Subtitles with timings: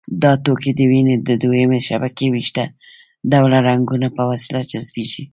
[0.23, 2.65] دا توکي د وینې د دویمې شبکې ویښته
[3.31, 5.23] ډوله رګونو په وسیله جذبېږي.